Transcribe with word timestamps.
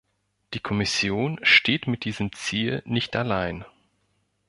Die 0.55 0.59
Kommission 0.59 1.37
steht 1.43 1.85
mit 1.85 2.05
diesem 2.05 2.33
Ziel 2.33 2.81
nicht 2.87 3.15
allein. 3.15 3.65